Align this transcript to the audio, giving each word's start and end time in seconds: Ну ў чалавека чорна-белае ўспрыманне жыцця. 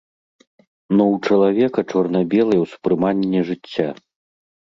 Ну 0.95 1.03
ў 1.17 1.29
чалавека 1.29 1.79
чорна-белае 1.93 2.59
ўспрыманне 2.65 3.39
жыцця. 3.53 3.87